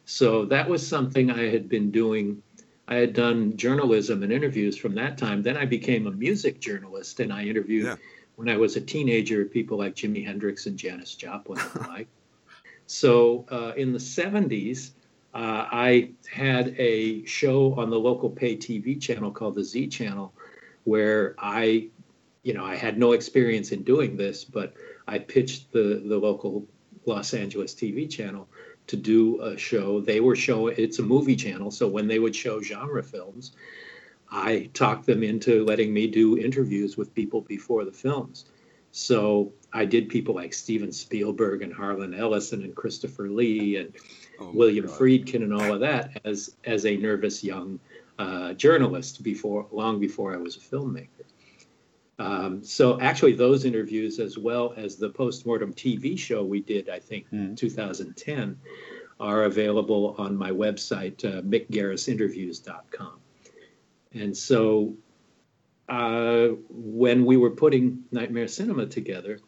So 0.06 0.46
that 0.46 0.70
was 0.70 0.86
something 0.88 1.32
I 1.32 1.50
had 1.50 1.70
been 1.70 1.92
doing. 1.92 2.44
I 2.92 2.96
had 2.96 3.14
done 3.14 3.56
journalism 3.56 4.22
and 4.22 4.34
interviews 4.34 4.76
from 4.78 4.94
that 4.96 5.18
time. 5.18 5.42
Then 5.42 5.56
I 5.56 5.64
became 5.64 6.08
a 6.08 6.12
music 6.12 6.60
journalist 6.60 7.22
and 7.22 7.32
I 7.32 7.46
interviewed 7.46 7.86
Yeah. 7.86 7.96
when 8.36 8.50
I 8.50 8.58
was 8.58 8.76
a 8.76 8.82
teenager 8.82 9.46
people 9.46 9.78
like 9.78 9.96
Jimi 9.96 10.26
Hendrix 10.26 10.66
and 10.66 10.78
Janis 10.78 11.16
Joplin 11.16 11.58
and 11.62 11.72
the 11.72 11.80
like. 11.88 12.08
So 12.88 13.46
uh, 13.50 13.72
in 13.78 13.94
the 13.94 13.98
70s, 13.98 14.92
uh, 15.34 15.68
I 15.72 16.10
had 16.30 16.76
a 16.78 17.24
show 17.24 17.74
on 17.76 17.90
the 17.90 17.98
local 17.98 18.30
pay 18.30 18.58
TV 18.58 19.00
channel 19.00 19.32
called 19.32 19.56
the 19.56 19.64
Z 19.64 19.88
Channel, 19.88 20.34
where 20.84 21.34
I, 21.40 21.88
you 22.44 22.54
know, 22.54 22.66
I 22.66 22.76
had 22.76 22.98
no 23.00 23.14
experience 23.14 23.72
in 23.72 23.84
doing 23.84 24.18
this, 24.18 24.44
but 24.44 24.74
I 25.08 25.18
pitched 25.20 25.72
the 25.72 26.04
the 26.06 26.18
local 26.18 26.68
Los 27.06 27.34
Angeles 27.34 27.74
TV 27.74 28.10
channel 28.10 28.50
to 28.92 28.98
do 28.98 29.42
a 29.42 29.58
show. 29.58 30.02
They 30.02 30.20
were 30.20 30.36
showing 30.36 30.76
it's 30.78 31.00
a 31.00 31.04
movie 31.04 31.36
channel, 31.36 31.72
so 31.72 31.88
when 31.88 32.08
they 32.08 32.20
would 32.20 32.36
show 32.36 32.62
genre 32.62 33.02
films, 33.02 33.54
I 34.30 34.70
talked 34.74 35.06
them 35.06 35.24
into 35.24 35.66
letting 35.66 35.94
me 35.94 36.08
do 36.08 36.38
interviews 36.38 36.98
with 36.98 37.16
people 37.16 37.42
before 37.42 37.86
the 37.86 37.92
films. 37.92 38.46
So 38.92 39.54
I 39.72 39.86
did 39.86 40.10
people 40.10 40.36
like 40.36 40.54
Steven 40.54 40.92
Spielberg 40.92 41.62
and 41.62 41.74
Harlan 41.74 42.14
Ellison 42.14 42.64
and 42.64 42.76
Christopher 42.76 43.30
Lee 43.30 43.78
and 43.78 43.94
Oh 44.40 44.52
William 44.52 44.86
God. 44.86 45.00
Friedkin 45.00 45.44
and 45.44 45.54
all 45.54 45.74
of 45.74 45.80
that 45.80 46.20
as 46.26 46.56
as 46.66 46.86
a 46.86 46.98
nervous 46.98 47.44
young 47.44 47.80
uh, 48.20 48.54
journalist 48.54 49.24
before 49.24 49.68
long 49.72 50.00
before 50.00 50.34
I 50.34 50.38
was 50.38 50.58
a 50.58 50.60
filmmaker. 50.60 51.21
Um, 52.22 52.64
so 52.64 53.00
actually, 53.02 53.34
those 53.34 53.66
interviews, 53.66 54.20
as 54.20 54.38
well 54.38 54.74
as 54.78 54.96
the 54.96 55.10
postmortem 55.10 55.74
TV 55.74 56.18
show 56.18 56.44
we 56.44 56.62
did, 56.62 56.88
I 56.88 57.00
think, 57.00 57.28
Hmm. 57.30 57.56
2010, 57.56 58.58
are 59.20 59.44
available 59.46 60.16
on 60.18 60.36
my 60.36 60.52
website, 60.52 61.24
uh, 61.26 61.42
mickgarrisinterviews.com. 61.42 63.20
And 64.14 64.36
so, 64.38 64.96
uh, 65.90 66.50
when 66.70 67.26
we 67.26 67.38
were 67.38 67.52
putting 67.52 68.04
Nightmare 68.12 68.48
Cinema 68.48 68.86
together, 68.86 69.40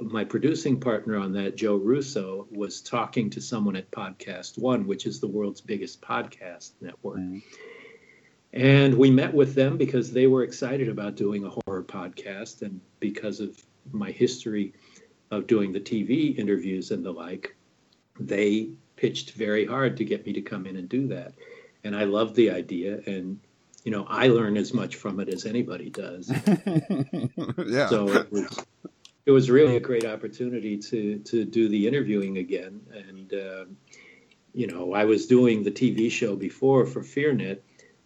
my 0.00 0.24
producing 0.24 0.78
partner 0.78 1.16
on 1.16 1.32
that, 1.32 1.56
Joe 1.56 1.76
Russo, 1.76 2.46
was 2.50 2.82
talking 2.82 3.30
to 3.30 3.40
someone 3.40 3.76
at 3.76 3.90
Podcast 3.90 4.58
One, 4.58 4.86
which 4.86 5.06
is 5.06 5.20
the 5.20 5.28
world's 5.28 5.60
biggest 5.60 6.00
podcast 6.02 6.72
network. 6.80 7.18
Mhm. 7.18 7.42
And 8.54 8.94
we 8.94 9.10
met 9.10 9.34
with 9.34 9.56
them 9.56 9.76
because 9.76 10.12
they 10.12 10.28
were 10.28 10.44
excited 10.44 10.88
about 10.88 11.16
doing 11.16 11.44
a 11.44 11.50
horror 11.50 11.82
podcast. 11.82 12.62
And 12.62 12.80
because 13.00 13.40
of 13.40 13.60
my 13.90 14.12
history 14.12 14.72
of 15.32 15.48
doing 15.48 15.72
the 15.72 15.80
TV 15.80 16.38
interviews 16.38 16.92
and 16.92 17.04
the 17.04 17.10
like, 17.10 17.56
they 18.18 18.68
pitched 18.94 19.32
very 19.32 19.66
hard 19.66 19.96
to 19.96 20.04
get 20.04 20.24
me 20.24 20.32
to 20.34 20.40
come 20.40 20.66
in 20.66 20.76
and 20.76 20.88
do 20.88 21.08
that. 21.08 21.34
And 21.82 21.96
I 21.96 22.04
loved 22.04 22.36
the 22.36 22.52
idea. 22.52 23.00
And, 23.06 23.40
you 23.82 23.90
know, 23.90 24.06
I 24.08 24.28
learn 24.28 24.56
as 24.56 24.72
much 24.72 24.94
from 24.94 25.18
it 25.18 25.28
as 25.28 25.46
anybody 25.46 25.90
does. 25.90 26.30
yeah. 27.66 27.88
So 27.88 28.06
it 28.08 28.30
was 28.30 28.64
it 29.26 29.30
was 29.30 29.50
really 29.50 29.76
a 29.76 29.80
great 29.80 30.04
opportunity 30.04 30.78
to 30.78 31.18
to 31.18 31.44
do 31.44 31.68
the 31.68 31.88
interviewing 31.88 32.38
again. 32.38 32.80
And 32.92 33.32
um, 33.32 33.76
you 34.52 34.68
know, 34.68 34.94
I 34.94 35.06
was 35.06 35.26
doing 35.26 35.64
the 35.64 35.72
TV 35.72 36.08
show 36.08 36.36
before 36.36 36.86
for 36.86 37.02
FearNet 37.02 37.58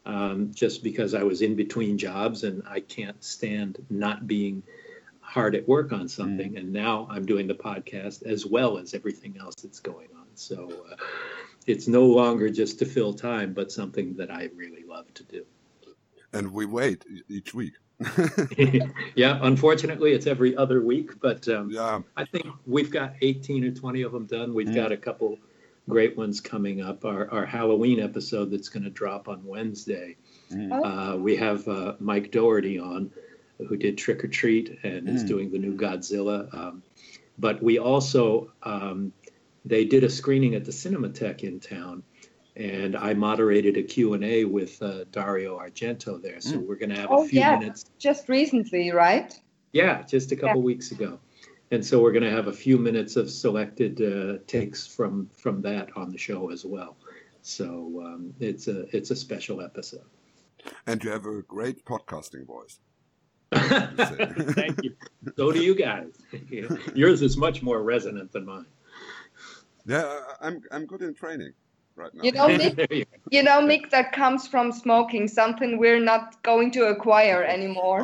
um, 0.09 0.51
just 0.55 0.83
because 0.83 1.15
I 1.15 1.23
was 1.23 1.43
in 1.43 1.55
between 1.55 1.99
jobs 1.99 2.43
and 2.43 2.63
I 2.67 2.81
can't 2.81 3.23
stand 3.23 3.79
not 3.91 4.27
being 4.27 4.63
hard 5.21 5.55
at 5.55 5.69
work 5.69 5.93
on 5.93 6.09
something. 6.09 6.57
And 6.57 6.73
now 6.73 7.07
I'm 7.11 7.27
doing 7.27 7.47
the 7.47 7.55
podcast 7.55 8.25
as 8.25 8.47
well 8.47 8.79
as 8.79 8.95
everything 8.95 9.37
else 9.39 9.57
that's 9.57 9.81
going 9.81 10.09
on. 10.19 10.27
So 10.35 10.73
uh, 10.91 10.97
it's 11.67 11.87
no 11.87 12.07
longer 12.07 12.49
just 12.49 12.79
to 12.79 12.87
fill 12.87 13.13
time, 13.13 13.53
but 13.53 13.71
something 13.71 14.17
that 14.17 14.31
I 14.31 14.49
really 14.57 14.83
love 14.89 15.13
to 15.15 15.25
do. 15.25 15.45
and 16.33 16.53
we 16.53 16.65
wait 16.65 17.05
each 17.29 17.53
week. 17.53 17.75
yeah, 19.15 19.39
unfortunately, 19.43 20.13
it's 20.13 20.27
every 20.27 20.57
other 20.57 20.81
week, 20.81 21.21
but 21.21 21.47
um, 21.49 21.69
yeah. 21.71 22.01
I 22.17 22.25
think 22.25 22.47
we've 22.67 22.91
got 22.91 23.13
18 23.21 23.65
or 23.65 23.73
20 23.73 24.03
of 24.03 24.13
them 24.13 24.25
done. 24.25 24.55
We've 24.55 24.75
got 24.75 24.91
a 24.91 24.97
couple 24.97 25.39
great 25.89 26.17
ones 26.17 26.41
coming 26.41 26.81
up. 26.83 27.05
Our, 27.05 27.31
our 27.31 27.47
Halloween 27.47 28.01
episode 28.01 28.51
that's 28.51 28.69
going 28.69 28.85
to 28.85 28.91
drop 28.91 29.29
on 29.29 29.45
Wednesday. 29.45 30.17
Oh. 30.53 30.85
Uh, 30.85 31.17
we 31.17 31.37
have 31.37 31.67
uh, 31.69 31.95
Mike 31.99 32.31
Dougherty 32.31 32.79
on, 32.79 33.11
who 33.59 33.77
did 33.77 33.99
Trick 33.99 34.23
'r 34.23 34.29
Treat 34.31 34.79
and 34.83 35.09
is 35.09 35.25
Mm. 35.25 35.29
doing 35.29 35.51
the 35.51 35.59
new 35.59 35.75
Godzilla. 35.77 36.53
Um, 36.55 36.83
but 37.39 37.63
we 37.63 37.79
also, 37.79 38.53
um, 38.63 39.13
they 39.65 39.85
did 39.85 40.05
a 40.05 40.11
screening 40.11 40.55
at 40.55 40.65
the 40.65 40.73
Cinematheque 40.73 41.43
in 41.45 41.61
town. 41.61 42.03
And 42.57 42.97
I 42.97 43.15
moderated 43.15 43.77
a 43.77 43.83
Q&A 43.85 44.45
with 44.45 44.83
uh, 44.83 45.05
Dario 45.13 45.57
Argento 45.61 46.21
there. 46.21 46.41
So 46.41 46.59
we're 46.59 46.75
going 46.75 46.91
to 46.91 46.97
have 46.97 47.07
Oh, 47.09 47.25
a 47.25 47.29
few 47.29 47.39
yeah. 47.39 47.57
minutes 47.57 47.85
Just 48.01 48.29
recently, 48.29 48.91
right? 48.91 49.33
yeah, 49.73 50.03
just 50.03 50.33
a 50.33 50.37
couple 50.37 50.63
weeks 50.63 50.91
ago. 50.91 51.21
And 51.71 51.85
so 51.85 52.01
we're 52.01 52.13
going 52.13 52.25
to 52.25 52.31
have 52.31 52.47
a 52.47 52.53
few 52.53 52.79
minutes 52.79 53.17
of 53.17 53.31
selected 53.31 54.01
uh, 54.01 54.39
takes 54.47 54.87
from 54.87 55.29
from 55.37 55.61
that 55.63 55.91
on 55.97 56.11
the 56.11 56.19
show 56.19 56.51
as 56.51 56.65
well. 56.65 56.97
So 57.43 58.03
um, 58.05 58.35
it's 58.41 58.69
a 58.69 58.95
it's 58.97 59.11
a 59.11 59.17
special 59.17 59.61
episode. 59.61 60.05
And 60.87 61.03
you 61.05 61.11
have 61.11 61.27
a 61.27 61.43
great 61.43 61.85
podcasting 61.85 62.47
voice. 62.47 62.81
Thank 63.55 64.83
you. 64.83 64.95
So 65.37 65.53
do 65.53 65.63
you 65.63 65.75
guys. 65.75 66.13
Yours 66.95 67.23
is 67.23 67.37
much 67.37 67.63
more 67.63 67.83
resonant 67.83 68.33
than 68.33 68.45
mine. 68.47 68.67
Yeah, 69.87 70.05
I- 70.05 70.47
I'm 70.47 70.63
I'm 70.71 70.87
good 70.87 71.03
in 71.03 71.15
training 71.15 71.53
right 71.97 72.15
now. 72.15 72.23
You 72.23 72.33
know, 72.33 72.47
Mick, 72.49 72.91
you 72.91 73.05
you 73.31 73.43
know, 73.43 73.61
Mick, 73.61 73.91
that 73.91 74.13
comes 74.13 74.47
from 74.49 74.73
smoking, 74.73 75.29
something 75.29 75.79
we're 75.79 76.01
not 76.01 76.43
going 76.43 76.71
to 76.73 76.85
acquire 76.87 77.43
anymore. 77.45 78.03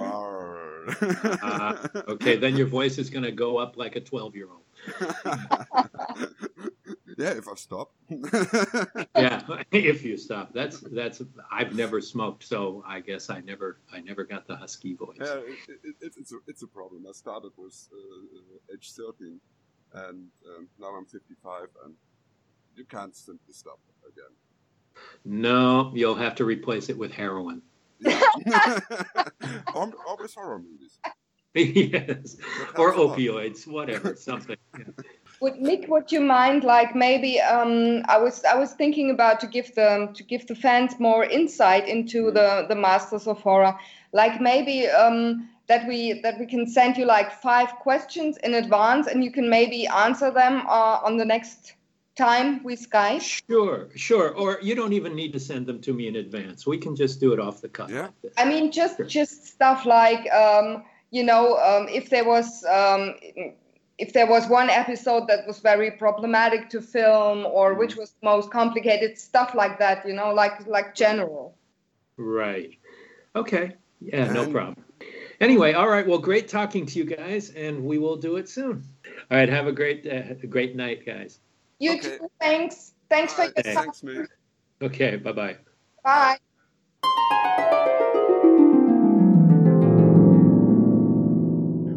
Uh, 1.43 1.77
okay, 2.09 2.37
then 2.37 2.57
your 2.57 2.67
voice 2.67 2.99
is 2.99 3.11
going 3.11 3.25
to 3.25 3.33
go 3.33 3.59
up 3.59 3.77
like 3.77 3.97
a 3.97 4.01
twelve 4.01 4.35
year 4.35 4.49
old. 4.51 4.63
Yeah, 7.17 7.31
if 7.31 7.49
I 7.49 7.55
stop. 7.55 7.93
yeah, 9.17 9.43
if 9.71 10.05
you 10.05 10.17
stop. 10.17 10.53
That's 10.53 10.81
that's. 10.81 11.23
I've 11.51 11.75
never 11.75 12.01
smoked, 12.01 12.45
so 12.45 12.83
I 12.87 13.01
guess 13.01 13.31
I 13.31 13.41
never 13.41 13.79
I 13.93 14.01
never 14.01 14.25
got 14.25 14.47
the 14.47 14.57
husky 14.57 14.95
voice. 14.95 15.17
Yeah, 15.21 15.37
it, 15.37 15.59
it, 15.69 15.95
it, 16.01 16.13
it's 16.19 16.33
a 16.33 16.37
it's 16.47 16.63
a 16.63 16.67
problem. 16.67 17.07
I 17.09 17.13
started 17.13 17.53
with 17.57 17.89
uh, 17.93 18.75
age 18.75 18.93
thirteen, 18.93 19.41
and 19.93 20.27
um, 20.57 20.69
now 20.81 20.89
I'm 20.89 21.07
fifty 21.07 21.35
five, 21.43 21.69
and 21.85 21.95
you 22.75 22.85
can't 22.85 23.15
simply 23.15 23.53
stop 23.55 23.79
again. 24.09 24.33
No, 25.25 25.93
you'll 25.95 26.17
have 26.17 26.35
to 26.37 26.45
replace 26.45 26.89
it 26.89 26.99
with 26.99 27.13
heroin. 27.13 27.63
Yeah. 28.05 28.81
or, 29.75 29.93
or 30.07 30.29
horror 30.35 30.59
movies. 30.61 30.99
yes, 31.55 32.37
or 32.77 32.93
helps 32.93 32.99
a 32.99 33.01
opioids, 33.01 33.67
whatever, 33.67 34.17
something. 34.17 34.57
Yeah. 34.77 34.85
Would 35.41 35.61
Nick, 35.61 35.89
would 35.89 36.11
you 36.11 36.21
mind 36.21 36.65
like 36.65 36.95
maybe 36.95 37.41
um, 37.41 38.03
I 38.09 38.19
was 38.19 38.45
I 38.45 38.57
was 38.57 38.73
thinking 38.73 39.11
about 39.11 39.41
to 39.41 39.47
give 39.47 39.75
the 39.75 40.09
to 40.15 40.23
give 40.25 40.47
the 40.47 40.55
fans 40.55 40.99
more 40.99 41.25
insight 41.25 41.89
into 41.89 42.25
Mhm. 42.25 42.35
the 42.35 42.67
the 42.69 42.75
Masters 42.75 43.27
of 43.27 43.41
Horror, 43.43 43.79
like 44.13 44.41
maybe 44.41 44.89
um, 44.89 45.49
that 45.69 45.87
we 45.87 46.21
that 46.23 46.39
we 46.39 46.47
can 46.47 46.67
send 46.67 46.97
you 46.97 47.05
like 47.05 47.31
five 47.33 47.69
questions 47.83 48.37
in 48.39 48.55
advance 48.55 49.07
and 49.07 49.23
you 49.25 49.31
can 49.31 49.49
maybe 49.49 49.87
answer 49.87 50.31
them 50.31 50.67
uh, 50.67 50.99
on 51.05 51.17
the 51.17 51.25
next 51.25 51.75
time 52.17 52.63
with 52.63 52.89
Skype. 52.89 53.21
Sure, 53.49 53.89
sure. 53.95 54.31
Or 54.35 54.59
you 54.63 54.75
don't 54.75 54.93
even 54.93 55.15
need 55.15 55.33
to 55.33 55.41
send 55.41 55.67
them 55.67 55.81
to 55.83 55.93
me 55.93 56.09
in 56.09 56.17
advance. 56.17 56.67
We 56.67 56.79
can 56.79 56.95
just 56.97 57.21
do 57.21 57.33
it 57.33 57.41
off 57.41 57.61
the 57.61 57.69
cuff. 57.69 57.91
Yeah. 57.91 58.09
I 58.37 58.45
mean, 58.45 58.71
just 58.73 58.97
Sure. 58.97 59.07
just 59.07 59.47
stuff 59.47 59.85
like 59.87 60.31
um, 60.33 60.85
you 61.11 61.23
know, 61.25 61.57
um, 61.59 61.89
if 61.89 62.11
there 62.11 62.25
was 62.25 62.65
um, 62.65 63.15
if 63.99 64.13
there 64.13 64.27
was 64.27 64.49
one 64.49 64.71
episode 64.71 65.29
that 65.29 65.47
was 65.47 65.61
very 65.61 65.93
problematic 65.93 66.69
to 66.71 66.81
film, 66.81 67.47
or 67.47 67.75
which 67.75 67.97
was 67.97 68.15
most 68.23 68.51
complicated, 68.51 69.19
stuff 69.19 69.55
like 69.55 69.79
that. 69.79 70.07
You 70.07 70.15
know, 70.15 70.33
like 70.33 70.67
like 70.67 70.95
general. 70.95 71.57
Right. 72.17 72.79
Okay. 73.37 73.75
Yeah, 74.01 74.33
no 74.33 74.51
problem. 74.51 74.85
Anyway, 75.41 75.73
all 75.73 75.89
right. 75.89 76.07
Well, 76.07 76.19
great 76.19 76.49
talking 76.49 76.87
to 76.87 76.99
you 76.99 77.05
guys, 77.05 77.51
and 77.51 77.85
we 77.85 77.99
will 77.99 78.17
do 78.17 78.37
it 78.37 78.49
soon. 78.49 78.85
All 79.31 79.39
right. 79.39 79.49
Have 79.49 79.67
a 79.67 79.73
great, 79.73 80.07
uh, 80.07 80.35
a 80.43 80.47
great 80.47 80.77
night, 80.77 81.05
guys. 81.05 81.41
You 81.79 81.93
Okay. 81.93 82.19
too. 82.19 82.31
Thanks. 82.41 82.95
Thanks 83.11 83.35
for 83.35 83.43
All 83.43 83.49
right, 83.49 83.65
your 83.67 83.75
time. 83.75 83.85
Thanks, 83.85 84.03
mate. 84.03 84.27
Okay. 84.83 85.17
Bye 85.17 85.33
bye. 85.33 85.57
Bye. 86.03 86.39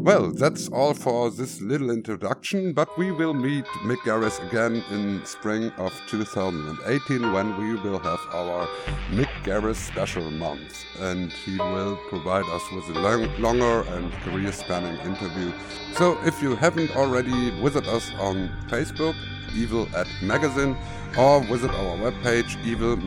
Well, 0.07 0.31
that's 0.31 0.69
all 0.69 0.93
for 0.93 1.29
this 1.29 1.60
little 1.60 1.89
introduction, 1.91 2.72
but 2.72 2.98
we 2.98 3.12
will 3.12 3.34
meet 3.34 3.65
Mick 3.84 3.98
Garris 4.05 4.39
again 4.48 4.81
in 4.89 5.25
spring 5.25 5.69
of 5.72 5.91
2018 6.07 7.34
when 7.34 7.57
we 7.57 7.75
will 7.75 8.00
have 8.00 8.19
our 8.34 8.67
Mick 9.12 9.27
Garris 9.43 9.75
special 9.75 10.31
month. 10.31 10.86
And 11.01 11.29
he 11.34 11.57
will 11.57 11.98
provide 12.07 12.46
us 12.46 12.63
with 12.72 12.88
a 12.96 13.00
long, 13.01 13.27
longer 13.41 13.81
and 13.96 14.10
career 14.24 14.53
spanning 14.53 14.98
interview. 15.01 15.51
So 15.96 16.17
if 16.24 16.41
you 16.41 16.55
haven't 16.55 16.96
already, 16.96 17.50
visit 17.62 17.86
us 17.88 18.10
on 18.17 18.50
Facebook, 18.69 19.15
Evil 19.56 19.88
Ed 19.96 20.08
Magazine, 20.22 20.75
or 21.18 21.42
visit 21.44 21.72
our 21.72 21.98
webpage, 21.98 22.63
evil-ed.de. 22.66 22.98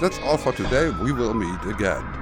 That's 0.00 0.18
all 0.20 0.36
for 0.36 0.52
today. 0.52 0.90
We 1.02 1.12
will 1.12 1.34
meet 1.34 1.64
again. 1.64 2.17